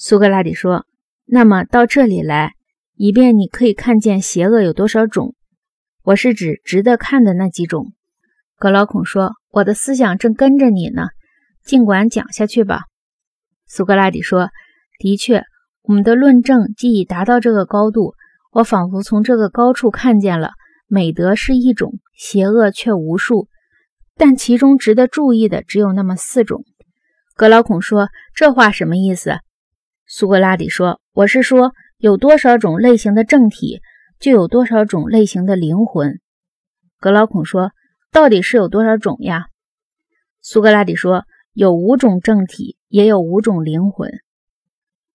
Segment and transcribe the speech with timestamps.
[0.00, 0.86] 苏格拉底说
[1.26, 2.52] ：“那么到这里来，
[2.94, 5.34] 以便你可以看见邪恶有多少种。
[6.04, 7.92] 我是指值得看的那几种。”
[8.56, 11.08] 格劳孔说：“我的思想正跟着你呢，
[11.64, 12.82] 尽管讲下去吧。”
[13.66, 14.50] 苏格拉底说
[15.02, 15.42] ：“的确，
[15.82, 18.14] 我们的论证既已达到这个高度，
[18.52, 20.52] 我仿佛从这个高处看见了
[20.86, 23.48] 美德是一种，邪恶却无数，
[24.16, 26.64] 但其中值得注意的只有那么四种。”
[27.34, 29.38] 格劳孔说：“这话什么意思？”
[30.10, 33.82] 苏格拉底说：“我是说，有多少种类型的正体，
[34.18, 36.18] 就有多少种类型的灵魂。”
[36.98, 37.72] 格劳孔说
[38.10, 39.48] ：“到底是有多少种呀？”
[40.40, 44.10] 苏格拉底说：“有五种正体，也有五种灵魂。”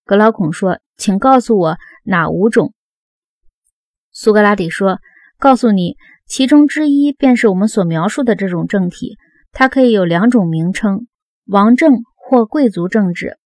[0.06, 2.76] 格劳孔说：“请告诉我哪五种？”
[4.14, 5.00] 苏格拉底说
[5.40, 5.98] ：“告诉你，
[6.28, 9.18] 其中之一便是我们所描述的这种政体，
[9.52, 11.08] 它可以有两种名称：
[11.48, 13.40] 王政或贵族政治。”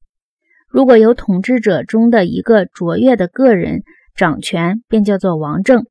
[0.70, 3.84] 如果有统治者中的一个卓越的个人
[4.16, 5.84] 掌权，便叫做王政；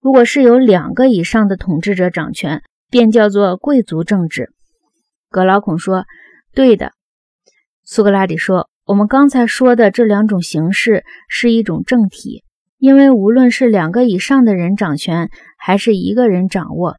[0.00, 4.50] 如果是有两个以上的统治者掌权，便叫做贵族政治。
[5.30, 6.04] 格劳孔说
[6.54, 6.92] ：“对的。”
[7.84, 12.44] 苏格拉底说：“我们刚才说的这两种形式是一种政体，
[12.78, 16.96] 因为无论是两个以上的人掌权，还是一个人掌握，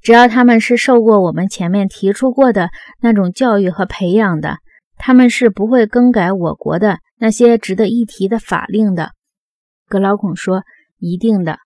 [0.00, 4.58] 只要他们是受过我们前面提出过的那种教育和培养的。”
[4.98, 9.12] 他们是不会更改我国的那些值得一提的法令的，
[9.88, 10.64] 格劳孔说
[10.98, 11.58] ：“一定的。”